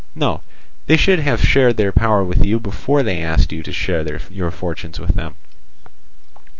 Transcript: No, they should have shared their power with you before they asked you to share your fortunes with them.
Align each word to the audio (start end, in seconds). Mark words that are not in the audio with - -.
No, 0.15 0.41
they 0.87 0.97
should 0.97 1.19
have 1.19 1.39
shared 1.47 1.77
their 1.77 1.91
power 1.91 2.23
with 2.23 2.43
you 2.43 2.59
before 2.59 3.03
they 3.03 3.21
asked 3.21 3.51
you 3.51 3.61
to 3.61 3.71
share 3.71 4.19
your 4.31 4.49
fortunes 4.49 4.99
with 4.99 5.13
them. 5.13 5.35